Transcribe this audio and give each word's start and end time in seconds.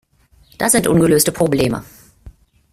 Das 0.57 0.71
sind 0.71 0.87
ungelöste 0.87 1.31
Probleme. 1.31 1.83